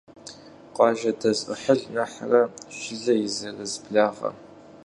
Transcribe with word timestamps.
Къуажэ 0.75 1.11
дэз 1.19 1.39
Ӏыхьлы 1.47 1.87
нэхърэ 1.93 2.41
жылэ 2.77 3.13
и 3.25 3.27
зэрыз 3.35 3.73
благъэ. 3.83 4.29